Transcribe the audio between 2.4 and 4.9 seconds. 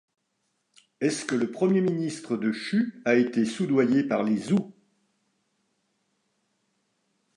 Chu a été soudoyé par les Zhou?